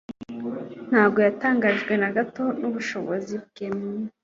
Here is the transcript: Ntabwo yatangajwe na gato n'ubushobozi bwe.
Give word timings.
Ntabwo 0.89 1.19
yatangajwe 1.27 1.93
na 2.01 2.09
gato 2.15 2.43
n'ubushobozi 2.59 3.35
bwe. 3.45 3.65